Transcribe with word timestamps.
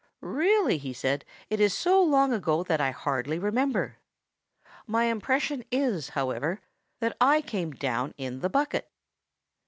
"Really," 0.23 0.79
he 0.79 0.93
said, 0.93 1.25
"it 1.51 1.59
is 1.59 1.75
so 1.77 2.01
long 2.01 2.33
ago 2.33 2.63
that 2.63 2.81
I 2.81 2.89
hardly 2.89 3.37
remember. 3.37 3.97
My 4.87 5.03
impression 5.03 5.63
is, 5.71 6.09
however, 6.17 6.59
that 7.01 7.15
I 7.21 7.43
came 7.43 7.69
down 7.69 8.15
in 8.17 8.39
the 8.39 8.49
bucket." 8.49 8.89